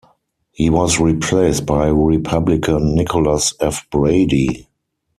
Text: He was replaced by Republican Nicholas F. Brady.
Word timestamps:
He 0.49 0.71
was 0.71 0.99
replaced 0.99 1.67
by 1.67 1.87
Republican 1.89 2.95
Nicholas 2.95 3.53
F. 3.61 3.85
Brady. 3.91 4.67